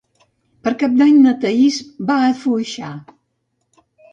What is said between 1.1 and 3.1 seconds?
na Thaís va a Foixà.